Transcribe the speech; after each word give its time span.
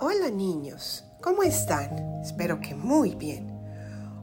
Hola 0.00 0.30
niños, 0.30 1.02
¿cómo 1.20 1.42
están? 1.42 2.20
Espero 2.22 2.60
que 2.60 2.72
muy 2.72 3.16
bien. 3.16 3.50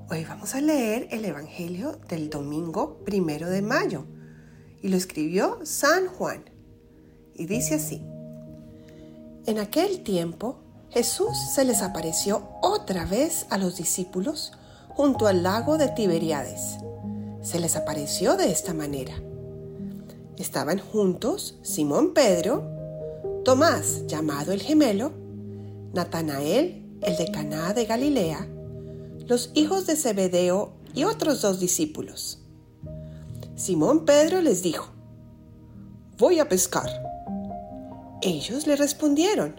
Hoy 0.10 0.24
vamos 0.24 0.56
a 0.56 0.62
leer 0.62 1.10
el 1.12 1.26
Evangelio 1.26 2.00
del 2.08 2.30
domingo 2.30 3.04
primero 3.04 3.50
de 3.50 3.62
mayo 3.62 4.06
y 4.82 4.88
lo 4.88 4.96
escribió 4.96 5.60
San 5.64 6.08
Juan. 6.08 6.46
Y 7.34 7.46
dice 7.48 7.76
así, 7.76 8.02
en 9.46 9.60
aquel 9.60 10.02
tiempo 10.04 10.60
Jesús 10.92 11.38
se 11.54 11.66
les 11.66 11.82
apareció 11.82 12.48
otra 12.62 13.06
vez 13.06 13.46
a 13.50 13.58
los 13.58 13.76
discípulos 13.76 14.54
junto 14.88 15.28
al 15.28 15.44
lago 15.44 15.78
de 15.78 15.90
Tiberiades. 15.90 16.78
Se 17.42 17.60
les 17.60 17.76
apareció 17.76 18.38
de 18.38 18.50
esta 18.50 18.74
manera. 18.74 19.16
Estaban 20.38 20.80
juntos 20.80 21.60
Simón 21.64 22.14
Pedro, 22.14 22.64
Tomás 23.44 24.08
llamado 24.08 24.54
el 24.54 24.62
gemelo, 24.62 25.25
Natanael, 25.96 27.00
el 27.02 27.16
de 27.16 27.32
Caná 27.32 27.74
de 27.74 27.86
Galilea, 27.86 28.46
los 29.28 29.52
hijos 29.54 29.88
de 29.88 29.96
Zebedeo 29.96 30.74
y 30.94 31.06
otros 31.06 31.42
dos 31.42 31.62
discípulos. 31.62 32.40
Simón 33.56 34.04
Pedro 34.04 34.42
les 34.42 34.62
dijo, 34.62 34.90
Voy 36.18 36.40
a 36.40 36.50
pescar. 36.50 36.90
Ellos 38.22 38.68
le 38.68 38.76
respondieron, 38.76 39.56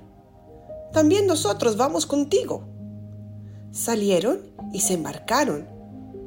También 0.93 1.27
nosotros 1.27 1.79
vamos 1.79 2.05
contigo. 2.05 2.69
Salieron 3.73 4.43
y 4.75 4.81
se 4.81 4.93
embarcaron, 4.93 5.67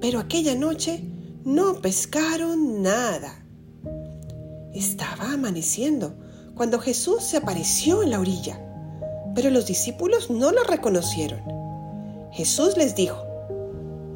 pero 0.02 0.20
aquella 0.20 0.55
noche 0.55 1.03
no 1.44 1.76
pescaron 1.81 2.81
nada. 2.81 3.45
Estaba 4.73 5.34
amaneciendo 5.34 6.16
cuando 6.55 6.80
Jesús 6.80 7.23
se 7.23 7.38
apareció 7.38 8.02
en 8.02 8.09
la 8.09 8.20
orilla 8.20 8.66
pero 9.35 9.49
los 9.49 9.66
discípulos 9.66 10.30
no 10.30 10.52
lo 10.52 10.63
reconocieron. 10.63 11.41
Jesús 12.31 12.77
les 12.77 12.95
dijo, 12.95 13.17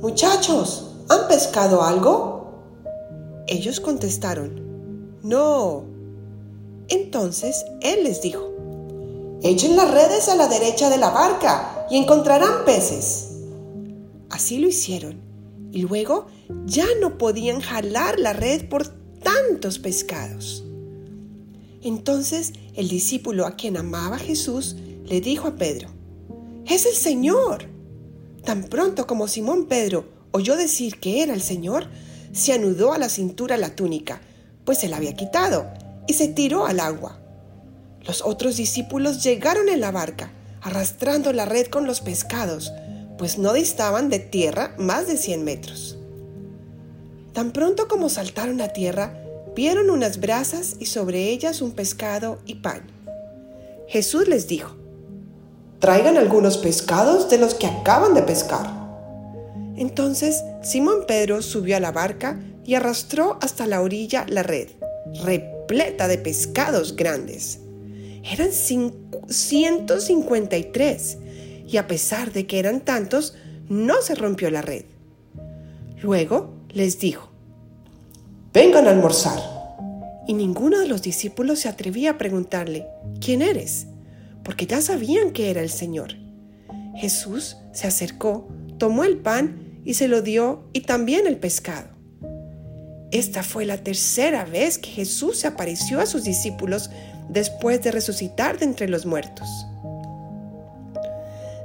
Muchachos, 0.02 0.96
¿han 1.10 1.28
pescado 1.28 1.84
algo? 1.84 2.64
Ellos 3.48 3.80
contestaron, 3.80 5.20
No. 5.24 5.86
Entonces 6.90 7.66
Él 7.82 8.04
les 8.04 8.22
dijo, 8.22 8.54
Echen 9.42 9.76
las 9.76 9.92
redes 9.92 10.30
a 10.30 10.36
la 10.36 10.48
derecha 10.48 10.90
de 10.90 10.98
la 10.98 11.10
barca 11.10 11.86
y 11.90 11.98
encontrarán 11.98 12.64
peces. 12.66 13.30
Así 14.30 14.58
lo 14.58 14.68
hicieron, 14.68 15.22
y 15.72 15.82
luego 15.82 16.28
ya 16.66 16.86
no 17.02 17.18
podían 17.18 17.60
jalar 17.60 18.20
la 18.20 18.34
red 18.34 18.70
por 18.70 18.88
tantos 19.22 19.80
pescados. 19.80 20.64
Entonces 21.82 22.54
el 22.76 22.88
discípulo 22.88 23.46
a 23.46 23.56
quien 23.56 23.78
amaba 23.78 24.18
Jesús 24.18 24.78
le 25.06 25.22
dijo 25.22 25.48
a 25.48 25.56
Pedro, 25.56 25.90
es 26.66 26.86
el 26.86 26.96
Señor. 26.96 27.66
Tan 28.44 28.64
pronto 28.64 29.06
como 29.08 29.28
Simón 29.28 29.68
Pedro 29.68 30.06
oyó 30.32 30.56
decir 30.56 31.00
que 31.00 31.22
era 31.24 31.34
el 31.34 31.42
Señor, 31.42 31.88
se 32.32 32.54
anudó 32.54 32.94
a 32.94 32.98
la 32.98 33.10
cintura 33.10 33.58
la 33.58 33.76
túnica, 33.76 34.22
pues 34.66 34.80
se 34.80 34.90
la 34.90 34.98
había 34.98 35.14
quitado, 35.14 35.68
y 36.08 36.14
se 36.14 36.28
tiró 36.28 36.66
al 36.66 36.80
agua. 36.80 37.20
Los 38.06 38.22
otros 38.22 38.58
discípulos 38.58 39.24
llegaron 39.24 39.70
en 39.70 39.82
la 39.82 39.92
barca, 39.92 40.32
arrastrando 40.62 41.32
la 41.34 41.46
red 41.46 41.68
con 41.68 41.86
los 41.86 42.02
pescados, 42.02 42.72
pues 43.18 43.38
no 43.38 43.54
distaban 43.54 44.10
de 44.10 44.20
tierra 44.20 44.76
más 44.78 45.08
de 45.08 45.18
cien 45.18 45.44
metros. 45.44 45.98
Tan 47.34 47.52
pronto 47.52 47.88
como 47.88 48.10
saltaron 48.10 48.62
a 48.62 48.70
tierra, 48.70 49.20
vieron 49.56 49.90
unas 49.90 50.20
brasas 50.20 50.76
y 50.80 50.88
sobre 50.88 51.30
ellas 51.30 51.62
un 51.62 51.72
pescado 51.72 52.40
y 52.46 52.56
pan. 52.56 52.84
Jesús 53.88 54.28
les 54.28 54.48
dijo, 54.48 54.76
traigan 55.84 56.18
algunos 56.18 56.58
pescados 56.58 57.30
de 57.30 57.38
los 57.38 57.54
que 57.56 57.68
acaban 57.68 58.14
de 58.14 58.24
pescar. 58.24 58.72
Entonces 59.76 60.42
Simón 60.62 61.04
Pedro 61.06 61.42
subió 61.42 61.76
a 61.76 61.82
la 61.82 61.92
barca 61.92 62.40
y 62.64 62.76
arrastró 62.76 63.38
hasta 63.42 63.68
la 63.68 63.82
orilla 63.82 64.26
la 64.30 64.44
red, 64.44 64.70
repleta 65.26 66.08
de 66.08 66.18
pescados 66.18 66.96
grandes. 66.96 67.60
Eran 68.24 68.54
153 68.54 71.18
y 71.68 71.76
a 71.76 71.86
pesar 71.86 72.32
de 72.32 72.48
que 72.48 72.60
eran 72.60 72.80
tantos, 72.80 73.36
no 73.68 74.02
se 74.02 74.16
rompió 74.16 74.50
la 74.52 74.62
red. 74.62 74.86
Luego 76.02 76.54
les 76.70 76.98
dijo, 76.98 77.28
vengan 78.54 78.88
a 78.88 78.92
almorzar. 78.92 79.38
Y 80.30 80.34
ninguno 80.34 80.80
de 80.80 80.88
los 80.88 81.02
discípulos 81.02 81.60
se 81.60 81.68
atrevía 81.68 82.12
a 82.12 82.18
preguntarle, 82.18 82.88
¿quién 83.20 83.42
eres? 83.42 83.88
Porque 84.44 84.66
ya 84.66 84.82
sabían 84.82 85.32
que 85.32 85.50
era 85.50 85.62
el 85.62 85.70
Señor. 85.70 86.16
Jesús 86.96 87.58
se 87.74 87.88
acercó, 87.88 88.48
tomó 88.78 89.04
el 89.04 89.18
pan 89.18 89.82
y 89.84 89.96
se 89.96 90.08
lo 90.08 90.22
dio 90.22 90.70
y 90.74 90.82
también 90.82 91.28
el 91.28 91.38
pescado. 91.38 91.90
Esta 93.12 93.44
fue 93.44 93.66
la 93.66 93.78
tercera 93.78 94.44
vez 94.46 94.78
que 94.78 94.90
Jesús 94.90 95.40
se 95.40 95.48
apareció 95.48 96.00
a 96.00 96.06
sus 96.06 96.24
discípulos 96.24 96.90
después 97.30 97.82
de 97.82 97.92
resucitar 97.92 98.58
de 98.58 98.66
entre 98.66 98.90
los 98.90 99.06
muertos. 99.06 99.48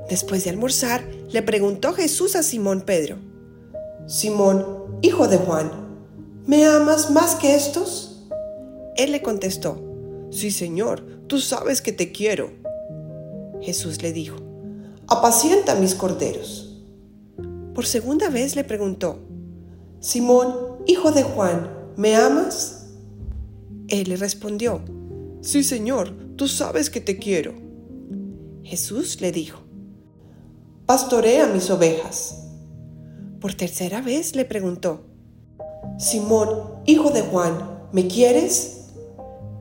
Después 0.09 0.45
de 0.45 0.51
almorzar, 0.51 1.03
le 1.31 1.43
preguntó 1.43 1.93
Jesús 1.93 2.37
a 2.37 2.43
Simón 2.43 2.83
Pedro, 2.83 3.19
Simón, 4.07 4.99
hijo 5.03 5.29
de 5.29 5.37
Juan, 5.37 5.71
¿me 6.47 6.65
amas 6.65 7.11
más 7.11 7.35
que 7.35 7.55
estos? 7.55 8.27
Él 8.97 9.13
le 9.13 9.21
contestó, 9.21 9.85
Sí, 10.31 10.51
Señor, 10.51 11.05
tú 11.27 11.41
sabes 11.41 11.81
que 11.81 11.93
te 11.93 12.13
quiero. 12.13 12.53
Jesús 13.61 14.03
le 14.03 14.13
dijo, 14.13 14.37
apacienta 15.07 15.75
mis 15.75 15.95
corderos. 15.95 16.83
Por 17.75 17.87
segunda 17.87 18.29
vez 18.29 18.57
le 18.57 18.65
preguntó, 18.65 19.19
Simón, 20.01 20.55
hijo 20.87 21.13
de 21.13 21.23
Juan, 21.23 21.71
¿me 21.97 22.17
amas? 22.17 22.87
Él 23.89 24.09
le 24.09 24.17
respondió, 24.17 24.83
Sí, 25.41 25.63
Señor, 25.63 26.13
tú 26.37 26.49
sabes 26.49 26.91
que 26.91 27.01
te 27.01 27.19
quiero. 27.19 27.55
Jesús 28.63 29.21
le 29.21 29.33
dijo, 29.33 29.61
Pastorea 30.87 31.47
mis 31.47 31.71
ovejas. 31.71 32.45
Por 33.41 33.55
tercera 33.55 34.01
vez 34.01 34.35
le 34.35 34.45
preguntó, 34.45 35.05
Simón, 35.99 36.49
hijo 36.87 37.11
de 37.11 37.23
Juan, 37.23 37.89
¿me 37.93 38.09
quieres? 38.09 38.78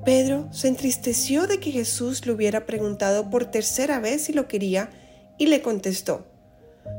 Pedro 0.07 0.47
se 0.51 0.69
entristeció 0.69 1.47
de 1.47 1.59
que 1.59 1.69
Jesús 1.69 2.25
le 2.25 2.31
hubiera 2.31 2.65
preguntado 2.65 3.29
por 3.29 3.43
tercera 3.43 3.99
vez 3.99 4.23
si 4.23 4.31
lo 4.31 4.47
quería 4.47 4.89
y 5.37 5.47
le 5.47 5.61
contestó, 5.61 6.25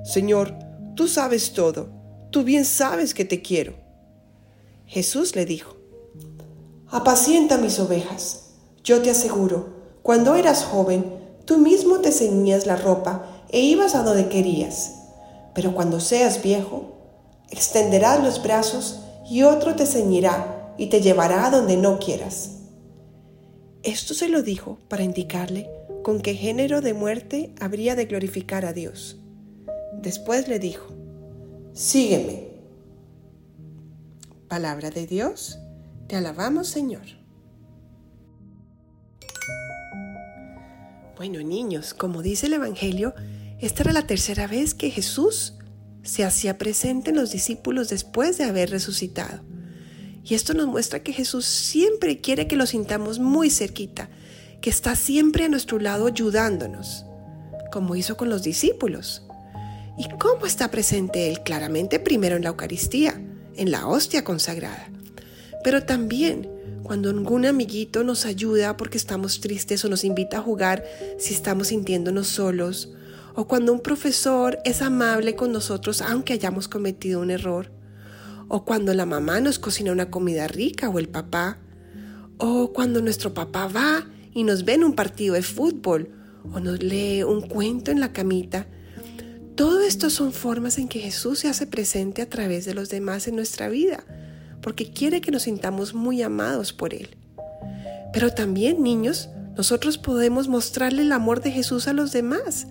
Señor, 0.04 0.52
tú 0.94 1.08
sabes 1.08 1.54
todo, 1.54 1.88
tú 2.28 2.44
bien 2.44 2.66
sabes 2.66 3.14
que 3.14 3.24
te 3.24 3.40
quiero. 3.40 3.72
Jesús 4.84 5.34
le 5.36 5.46
dijo, 5.46 5.74
Apacienta 6.90 7.56
mis 7.56 7.78
ovejas. 7.78 8.50
Yo 8.84 9.00
te 9.00 9.08
aseguro, 9.08 9.70
cuando 10.02 10.34
eras 10.34 10.64
joven, 10.64 11.10
tú 11.46 11.56
mismo 11.56 12.00
te 12.00 12.12
ceñías 12.12 12.66
la 12.66 12.76
ropa 12.76 13.24
e 13.48 13.60
ibas 13.60 13.94
a 13.94 14.02
donde 14.02 14.28
querías. 14.28 14.96
Pero 15.54 15.74
cuando 15.74 16.00
seas 16.00 16.42
viejo, 16.42 16.98
extenderás 17.48 18.22
los 18.22 18.42
brazos 18.42 19.00
y 19.30 19.44
otro 19.44 19.76
te 19.76 19.86
ceñirá 19.86 20.74
y 20.76 20.88
te 20.88 21.00
llevará 21.00 21.46
a 21.46 21.50
donde 21.50 21.78
no 21.78 21.98
quieras. 21.98 22.50
Esto 23.82 24.14
se 24.14 24.28
lo 24.28 24.42
dijo 24.42 24.78
para 24.88 25.04
indicarle 25.04 25.70
con 26.02 26.20
qué 26.20 26.34
género 26.34 26.80
de 26.80 26.94
muerte 26.94 27.54
habría 27.60 27.94
de 27.94 28.06
glorificar 28.06 28.64
a 28.64 28.72
Dios. 28.72 29.20
Después 29.92 30.48
le 30.48 30.58
dijo, 30.58 30.94
Sígueme. 31.72 32.48
Palabra 34.48 34.90
de 34.90 35.06
Dios, 35.06 35.58
te 36.08 36.16
alabamos 36.16 36.68
Señor. 36.68 37.04
Bueno 41.16 41.42
niños, 41.42 41.94
como 41.94 42.22
dice 42.22 42.46
el 42.46 42.54
Evangelio, 42.54 43.14
esta 43.60 43.82
era 43.82 43.92
la 43.92 44.06
tercera 44.06 44.46
vez 44.46 44.74
que 44.74 44.90
Jesús 44.90 45.54
se 46.02 46.24
hacía 46.24 46.58
presente 46.58 47.10
en 47.10 47.16
los 47.16 47.32
discípulos 47.32 47.90
después 47.90 48.38
de 48.38 48.44
haber 48.44 48.70
resucitado. 48.70 49.42
Y 50.24 50.34
esto 50.34 50.54
nos 50.54 50.66
muestra 50.66 51.02
que 51.02 51.12
Jesús 51.12 51.44
siempre 51.44 52.20
quiere 52.20 52.46
que 52.46 52.56
lo 52.56 52.66
sintamos 52.66 53.18
muy 53.18 53.50
cerquita, 53.50 54.08
que 54.60 54.70
está 54.70 54.96
siempre 54.96 55.44
a 55.44 55.48
nuestro 55.48 55.78
lado 55.78 56.06
ayudándonos, 56.06 57.04
como 57.72 57.96
hizo 57.96 58.16
con 58.16 58.28
los 58.28 58.42
discípulos. 58.42 59.22
¿Y 59.96 60.08
cómo 60.18 60.46
está 60.46 60.70
presente 60.70 61.28
Él? 61.28 61.42
Claramente 61.42 61.98
primero 61.98 62.36
en 62.36 62.42
la 62.42 62.50
Eucaristía, 62.50 63.20
en 63.56 63.70
la 63.70 63.86
hostia 63.86 64.22
consagrada, 64.22 64.88
pero 65.64 65.82
también 65.84 66.48
cuando 66.82 67.10
algún 67.10 67.44
amiguito 67.44 68.04
nos 68.04 68.24
ayuda 68.24 68.76
porque 68.76 68.96
estamos 68.96 69.40
tristes 69.40 69.84
o 69.84 69.88
nos 69.88 70.04
invita 70.04 70.38
a 70.38 70.42
jugar 70.42 70.84
si 71.18 71.34
estamos 71.34 71.68
sintiéndonos 71.68 72.28
solos, 72.28 72.94
o 73.34 73.46
cuando 73.46 73.72
un 73.72 73.80
profesor 73.80 74.58
es 74.64 74.82
amable 74.82 75.36
con 75.36 75.52
nosotros 75.52 76.00
aunque 76.00 76.32
hayamos 76.32 76.66
cometido 76.66 77.20
un 77.20 77.30
error, 77.30 77.70
o 78.48 78.64
cuando 78.64 78.94
la 78.94 79.06
mamá 79.06 79.40
nos 79.40 79.58
cocina 79.58 79.92
una 79.92 80.10
comida 80.10 80.48
rica 80.48 80.88
o 80.88 80.98
el 80.98 81.08
papá, 81.08 81.58
o 82.38 82.72
cuando 82.72 83.02
nuestro 83.02 83.34
papá 83.34 83.68
va 83.68 84.06
y 84.32 84.44
nos 84.44 84.64
ve 84.64 84.74
en 84.74 84.84
un 84.84 84.94
partido 84.94 85.34
de 85.34 85.42
fútbol, 85.42 86.10
o 86.52 86.60
nos 86.60 86.82
lee 86.82 87.22
un 87.22 87.42
cuento 87.42 87.90
en 87.90 88.00
la 88.00 88.12
camita. 88.12 88.66
Todo 89.54 89.82
esto 89.82 90.08
son 90.08 90.32
formas 90.32 90.78
en 90.78 90.88
que 90.88 91.00
Jesús 91.00 91.40
se 91.40 91.48
hace 91.48 91.66
presente 91.66 92.22
a 92.22 92.30
través 92.30 92.64
de 92.64 92.74
los 92.74 92.88
demás 92.88 93.28
en 93.28 93.36
nuestra 93.36 93.68
vida, 93.68 94.04
porque 94.62 94.90
quiere 94.90 95.20
que 95.20 95.30
nos 95.30 95.42
sintamos 95.42 95.94
muy 95.94 96.22
amados 96.22 96.72
por 96.72 96.94
Él. 96.94 97.16
Pero 98.12 98.32
también, 98.32 98.82
niños, 98.82 99.28
nosotros 99.56 99.98
podemos 99.98 100.48
mostrarle 100.48 101.02
el 101.02 101.12
amor 101.12 101.42
de 101.42 101.50
Jesús 101.50 101.88
a 101.88 101.92
los 101.92 102.12
demás, 102.12 102.68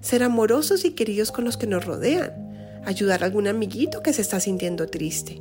ser 0.00 0.22
amorosos 0.22 0.84
y 0.84 0.92
queridos 0.92 1.30
con 1.30 1.44
los 1.44 1.56
que 1.56 1.66
nos 1.66 1.84
rodean, 1.84 2.49
ayudar 2.84 3.22
a 3.22 3.26
algún 3.26 3.46
amiguito 3.46 4.02
que 4.02 4.12
se 4.12 4.22
está 4.22 4.40
sintiendo 4.40 4.86
triste. 4.86 5.40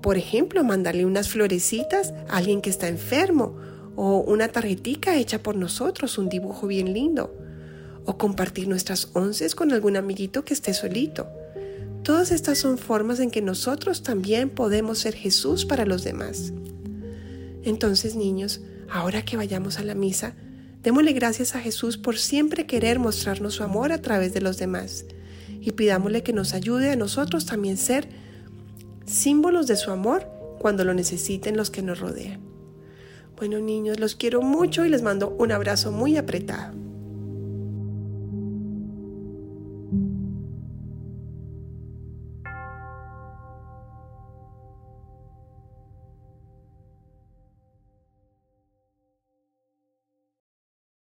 Por 0.00 0.16
ejemplo, 0.16 0.64
mandarle 0.64 1.04
unas 1.04 1.28
florecitas 1.28 2.12
a 2.28 2.38
alguien 2.38 2.62
que 2.62 2.70
está 2.70 2.88
enfermo 2.88 3.56
o 3.96 4.20
una 4.20 4.48
tarjetica 4.48 5.16
hecha 5.16 5.42
por 5.42 5.56
nosotros, 5.56 6.16
un 6.16 6.28
dibujo 6.28 6.66
bien 6.66 6.92
lindo, 6.94 7.36
o 8.06 8.16
compartir 8.16 8.66
nuestras 8.66 9.10
onces 9.12 9.54
con 9.54 9.72
algún 9.72 9.96
amiguito 9.96 10.44
que 10.44 10.54
esté 10.54 10.72
solito. 10.72 11.28
Todas 12.02 12.30
estas 12.30 12.56
son 12.56 12.78
formas 12.78 13.20
en 13.20 13.30
que 13.30 13.42
nosotros 13.42 14.02
también 14.02 14.48
podemos 14.48 14.98
ser 14.98 15.14
Jesús 15.14 15.66
para 15.66 15.84
los 15.84 16.02
demás. 16.02 16.54
Entonces, 17.62 18.16
niños, 18.16 18.62
ahora 18.88 19.22
que 19.22 19.36
vayamos 19.36 19.78
a 19.78 19.84
la 19.84 19.94
misa, 19.94 20.34
démosle 20.82 21.12
gracias 21.12 21.54
a 21.54 21.60
Jesús 21.60 21.98
por 21.98 22.16
siempre 22.16 22.64
querer 22.64 22.98
mostrarnos 22.98 23.54
su 23.54 23.64
amor 23.64 23.92
a 23.92 24.00
través 24.00 24.32
de 24.32 24.40
los 24.40 24.56
demás 24.56 25.04
y 25.60 25.72
pidámosle 25.72 26.22
que 26.22 26.32
nos 26.32 26.54
ayude 26.54 26.90
a 26.90 26.96
nosotros 26.96 27.46
también 27.46 27.76
ser 27.76 28.08
símbolos 29.04 29.66
de 29.66 29.76
su 29.76 29.90
amor 29.90 30.26
cuando 30.58 30.84
lo 30.84 30.94
necesiten 30.94 31.56
los 31.56 31.70
que 31.70 31.82
nos 31.82 32.00
rodean. 32.00 32.40
Bueno 33.36 33.58
niños, 33.58 33.98
los 33.98 34.16
quiero 34.16 34.42
mucho 34.42 34.84
y 34.84 34.88
les 34.88 35.02
mando 35.02 35.30
un 35.30 35.52
abrazo 35.52 35.92
muy 35.92 36.16
apretado. 36.16 36.89